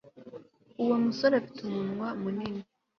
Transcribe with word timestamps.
uwo 0.81 0.95
musore 1.03 1.33
afite 1.37 1.59
umunwa 1.63 2.07
munini 2.21 2.61